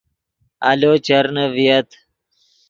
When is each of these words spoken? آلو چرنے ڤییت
آلو 0.69 0.91
چرنے 1.05 1.45
ڤییت 1.55 1.89